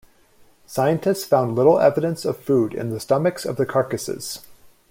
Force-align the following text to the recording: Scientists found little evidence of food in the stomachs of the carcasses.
Scientists 0.65 1.25
found 1.25 1.55
little 1.55 1.77
evidence 1.79 2.25
of 2.25 2.35
food 2.39 2.73
in 2.73 2.89
the 2.89 2.99
stomachs 2.99 3.45
of 3.45 3.57
the 3.57 3.67
carcasses. 3.67 4.39